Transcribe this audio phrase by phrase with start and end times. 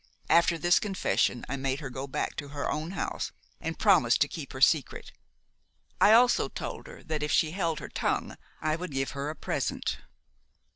[0.31, 4.27] After this confession I made her go back to her own house and promised to
[4.27, 5.11] keep her secret.
[6.01, 9.35] I also told her that if she held her tongue I would give her a
[9.35, 9.99] present.